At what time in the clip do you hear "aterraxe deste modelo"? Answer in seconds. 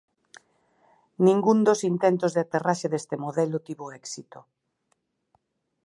2.45-3.57